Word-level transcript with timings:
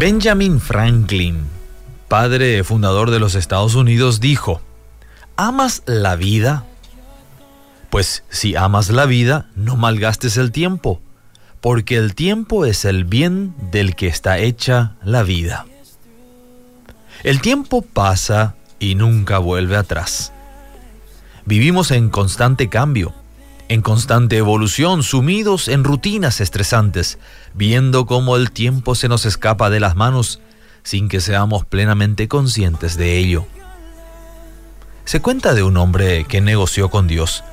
Benjamin 0.00 0.62
Franklin, 0.62 1.44
padre 2.08 2.64
fundador 2.64 3.10
de 3.10 3.18
los 3.18 3.34
Estados 3.34 3.74
Unidos, 3.74 4.18
dijo, 4.18 4.62
¿amas 5.36 5.82
la 5.84 6.16
vida? 6.16 6.64
Pues 7.90 8.24
si 8.30 8.56
amas 8.56 8.88
la 8.88 9.04
vida, 9.04 9.50
no 9.56 9.76
malgastes 9.76 10.38
el 10.38 10.52
tiempo, 10.52 11.02
porque 11.60 11.98
el 11.98 12.14
tiempo 12.14 12.64
es 12.64 12.86
el 12.86 13.04
bien 13.04 13.54
del 13.70 13.94
que 13.94 14.06
está 14.06 14.38
hecha 14.38 14.96
la 15.04 15.22
vida. 15.22 15.66
El 17.22 17.42
tiempo 17.42 17.82
pasa 17.82 18.54
y 18.78 18.94
nunca 18.94 19.36
vuelve 19.36 19.76
atrás. 19.76 20.32
Vivimos 21.44 21.90
en 21.90 22.08
constante 22.08 22.70
cambio, 22.70 23.12
en 23.70 23.82
constante 23.82 24.36
evolución, 24.36 25.04
sumidos 25.04 25.68
en 25.68 25.84
rutinas 25.84 26.40
estresantes, 26.40 27.20
viendo 27.54 28.04
cómo 28.04 28.34
el 28.34 28.50
tiempo 28.50 28.96
se 28.96 29.08
nos 29.08 29.24
escapa 29.26 29.70
de 29.70 29.78
las 29.78 29.94
manos 29.94 30.40
sin 30.82 31.08
que 31.08 31.20
seamos 31.20 31.64
plenamente 31.64 32.26
conscientes 32.26 32.96
de 32.96 33.16
ello. 33.18 33.46
Se 35.04 35.22
cuenta 35.22 35.54
de 35.54 35.62
un 35.62 35.76
hombre 35.76 36.24
que 36.24 36.40
negoció 36.40 36.90
con 36.90 37.06
Dios 37.06 37.44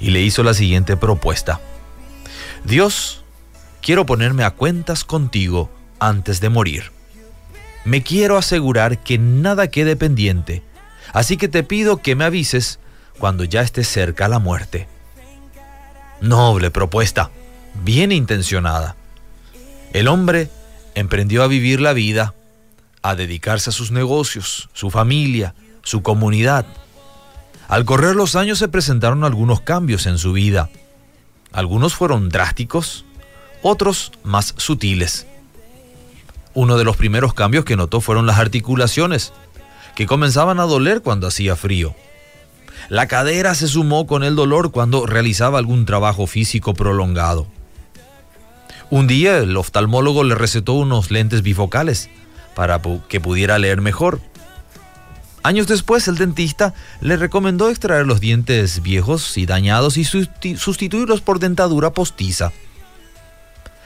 y 0.00 0.10
le 0.10 0.22
hizo 0.22 0.42
la 0.42 0.54
siguiente 0.54 0.96
propuesta. 0.96 1.60
Dios, 2.64 3.22
quiero 3.80 4.06
ponerme 4.06 4.42
a 4.42 4.50
cuentas 4.50 5.04
contigo 5.04 5.70
antes 6.00 6.40
de 6.40 6.48
morir. 6.48 6.90
Me 7.84 8.02
quiero 8.02 8.36
asegurar 8.36 9.04
que 9.04 9.18
nada 9.18 9.68
quede 9.68 9.94
pendiente, 9.94 10.64
así 11.12 11.36
que 11.36 11.46
te 11.46 11.62
pido 11.62 11.98
que 11.98 12.16
me 12.16 12.24
avises 12.24 12.80
cuando 13.20 13.44
ya 13.44 13.60
esté 13.60 13.84
cerca 13.84 14.26
la 14.26 14.40
muerte. 14.40 14.88
Noble 16.20 16.70
propuesta, 16.70 17.30
bien 17.82 18.12
intencionada. 18.12 18.96
El 19.92 20.08
hombre 20.08 20.50
emprendió 20.94 21.42
a 21.42 21.46
vivir 21.46 21.80
la 21.80 21.92
vida, 21.92 22.34
a 23.02 23.14
dedicarse 23.14 23.70
a 23.70 23.72
sus 23.72 23.90
negocios, 23.90 24.68
su 24.72 24.90
familia, 24.90 25.54
su 25.82 26.02
comunidad. 26.02 26.66
Al 27.68 27.84
correr 27.84 28.16
los 28.16 28.36
años 28.36 28.58
se 28.58 28.68
presentaron 28.68 29.24
algunos 29.24 29.62
cambios 29.62 30.06
en 30.06 30.18
su 30.18 30.32
vida. 30.32 30.68
Algunos 31.52 31.94
fueron 31.94 32.28
drásticos, 32.28 33.04
otros 33.62 34.12
más 34.22 34.54
sutiles. 34.58 35.26
Uno 36.52 36.76
de 36.76 36.84
los 36.84 36.96
primeros 36.96 37.32
cambios 37.32 37.64
que 37.64 37.76
notó 37.76 38.00
fueron 38.00 38.26
las 38.26 38.38
articulaciones, 38.38 39.32
que 39.94 40.06
comenzaban 40.06 40.60
a 40.60 40.64
doler 40.64 41.00
cuando 41.00 41.26
hacía 41.26 41.56
frío. 41.56 41.94
La 42.88 43.06
cadera 43.06 43.54
se 43.54 43.68
sumó 43.68 44.06
con 44.06 44.24
el 44.24 44.34
dolor 44.34 44.70
cuando 44.70 45.06
realizaba 45.06 45.58
algún 45.58 45.86
trabajo 45.86 46.26
físico 46.26 46.74
prolongado. 46.74 47.46
Un 48.90 49.06
día 49.06 49.38
el 49.38 49.56
oftalmólogo 49.56 50.24
le 50.24 50.34
recetó 50.34 50.72
unos 50.72 51.10
lentes 51.10 51.42
bifocales 51.42 52.10
para 52.56 52.80
que 53.08 53.20
pudiera 53.20 53.58
leer 53.58 53.80
mejor. 53.80 54.20
Años 55.42 55.68
después 55.68 56.06
el 56.08 56.16
dentista 56.16 56.74
le 57.00 57.16
recomendó 57.16 57.70
extraer 57.70 58.06
los 58.06 58.20
dientes 58.20 58.82
viejos 58.82 59.38
y 59.38 59.46
dañados 59.46 59.96
y 59.96 60.04
sustituirlos 60.04 61.20
por 61.20 61.38
dentadura 61.38 61.90
postiza. 61.92 62.52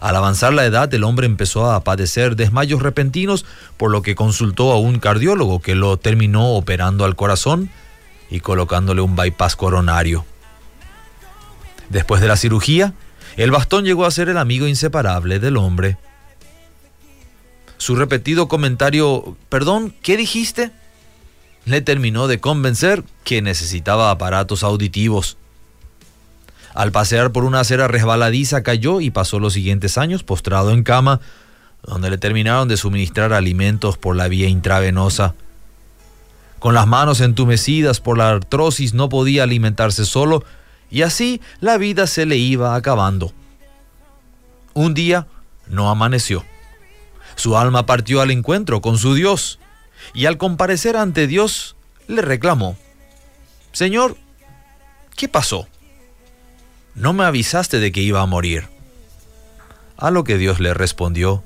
Al 0.00 0.16
avanzar 0.16 0.52
la 0.52 0.64
edad, 0.66 0.92
el 0.92 1.04
hombre 1.04 1.26
empezó 1.26 1.70
a 1.70 1.84
padecer 1.84 2.36
desmayos 2.36 2.82
repentinos, 2.82 3.44
por 3.76 3.90
lo 3.90 4.02
que 4.02 4.14
consultó 4.14 4.72
a 4.72 4.78
un 4.78 4.98
cardiólogo 4.98 5.60
que 5.60 5.74
lo 5.74 5.96
terminó 5.96 6.54
operando 6.54 7.04
al 7.04 7.16
corazón 7.16 7.70
y 8.30 8.40
colocándole 8.40 9.00
un 9.00 9.16
bypass 9.16 9.56
coronario. 9.56 10.24
Después 11.88 12.20
de 12.20 12.28
la 12.28 12.36
cirugía, 12.36 12.94
el 13.36 13.50
bastón 13.50 13.84
llegó 13.84 14.06
a 14.06 14.10
ser 14.10 14.28
el 14.28 14.38
amigo 14.38 14.66
inseparable 14.66 15.38
del 15.38 15.56
hombre. 15.56 15.98
Su 17.78 17.96
repetido 17.96 18.48
comentario, 18.48 19.36
perdón, 19.48 19.94
¿qué 20.02 20.16
dijiste? 20.16 20.72
le 21.66 21.80
terminó 21.80 22.28
de 22.28 22.40
convencer 22.40 23.02
que 23.24 23.42
necesitaba 23.42 24.10
aparatos 24.10 24.62
auditivos. 24.62 25.36
Al 26.74 26.92
pasear 26.92 27.32
por 27.32 27.44
una 27.44 27.60
acera 27.60 27.88
resbaladiza 27.88 28.62
cayó 28.62 29.00
y 29.00 29.10
pasó 29.10 29.40
los 29.40 29.52
siguientes 29.52 29.98
años 29.98 30.22
postrado 30.22 30.70
en 30.70 30.84
cama, 30.84 31.20
donde 31.82 32.08
le 32.08 32.18
terminaron 32.18 32.68
de 32.68 32.76
suministrar 32.76 33.32
alimentos 33.32 33.98
por 33.98 34.14
la 34.14 34.28
vía 34.28 34.48
intravenosa. 34.48 35.34
Con 36.66 36.74
las 36.74 36.88
manos 36.88 37.20
entumecidas 37.20 38.00
por 38.00 38.18
la 38.18 38.28
artrosis 38.28 38.92
no 38.92 39.08
podía 39.08 39.44
alimentarse 39.44 40.04
solo 40.04 40.42
y 40.90 41.02
así 41.02 41.40
la 41.60 41.78
vida 41.78 42.08
se 42.08 42.26
le 42.26 42.38
iba 42.38 42.74
acabando. 42.74 43.32
Un 44.74 44.92
día 44.92 45.28
no 45.68 45.90
amaneció. 45.90 46.44
Su 47.36 47.56
alma 47.56 47.86
partió 47.86 48.20
al 48.20 48.32
encuentro 48.32 48.80
con 48.80 48.98
su 48.98 49.14
Dios 49.14 49.60
y 50.12 50.26
al 50.26 50.38
comparecer 50.38 50.96
ante 50.96 51.28
Dios 51.28 51.76
le 52.08 52.20
reclamó, 52.20 52.76
Señor, 53.70 54.16
¿qué 55.14 55.28
pasó? 55.28 55.68
no 56.96 57.12
me 57.12 57.22
avisaste 57.22 57.78
de 57.78 57.92
que 57.92 58.02
iba 58.02 58.22
a 58.22 58.26
morir. 58.26 58.68
A 59.96 60.10
lo 60.10 60.24
que 60.24 60.36
Dios 60.36 60.58
le 60.58 60.74
respondió, 60.74 61.44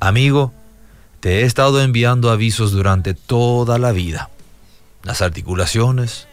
amigo, 0.00 0.52
te 1.20 1.42
he 1.42 1.42
estado 1.44 1.80
enviando 1.80 2.32
avisos 2.32 2.72
durante 2.72 3.14
toda 3.14 3.78
la 3.78 3.92
vida. 3.92 4.28
Las 5.06 5.22
articulaciones, 5.22 6.26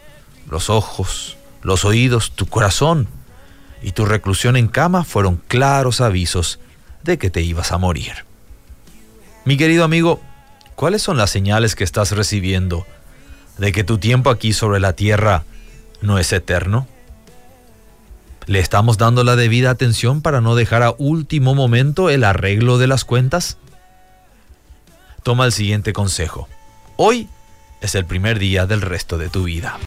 los 0.50 0.68
ojos, 0.68 1.36
los 1.62 1.84
oídos, 1.84 2.32
tu 2.32 2.46
corazón 2.46 3.06
y 3.80 3.92
tu 3.92 4.04
reclusión 4.04 4.56
en 4.56 4.66
cama 4.66 5.04
fueron 5.04 5.40
claros 5.46 6.00
avisos 6.00 6.58
de 7.04 7.16
que 7.16 7.30
te 7.30 7.40
ibas 7.40 7.70
a 7.70 7.78
morir. 7.78 8.24
Mi 9.44 9.56
querido 9.56 9.84
amigo, 9.84 10.20
¿cuáles 10.74 11.02
son 11.02 11.16
las 11.16 11.30
señales 11.30 11.76
que 11.76 11.84
estás 11.84 12.10
recibiendo 12.10 12.84
de 13.58 13.70
que 13.70 13.84
tu 13.84 13.98
tiempo 13.98 14.28
aquí 14.28 14.52
sobre 14.52 14.80
la 14.80 14.94
tierra 14.94 15.44
no 16.00 16.18
es 16.18 16.32
eterno? 16.32 16.88
¿Le 18.46 18.58
estamos 18.58 18.98
dando 18.98 19.22
la 19.22 19.36
debida 19.36 19.70
atención 19.70 20.20
para 20.20 20.40
no 20.40 20.56
dejar 20.56 20.82
a 20.82 20.96
último 20.98 21.54
momento 21.54 22.10
el 22.10 22.24
arreglo 22.24 22.78
de 22.78 22.88
las 22.88 23.04
cuentas? 23.04 23.56
Toma 25.22 25.46
el 25.46 25.52
siguiente 25.52 25.92
consejo. 25.92 26.48
Hoy 26.96 27.28
es 27.80 27.94
el 27.94 28.04
primer 28.04 28.38
día 28.38 28.66
del 28.66 28.80
resto 28.80 29.18
de 29.18 29.28
tu 29.28 29.44
vida. 29.44 29.78